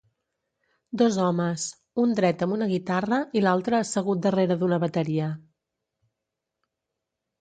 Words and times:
Dos 1.01 1.17
homes: 1.25 1.65
un 2.05 2.15
dret 2.19 2.41
amb 2.45 2.57
una 2.57 2.69
guitarra 2.73 3.19
i 3.41 3.43
l'altre 3.45 3.77
assegut 3.81 4.25
darrere 4.27 4.59
d'una 4.63 4.81
bateria. 4.85 5.29